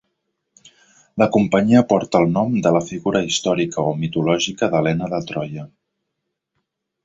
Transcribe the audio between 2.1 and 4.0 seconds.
el nom de la figura històrica o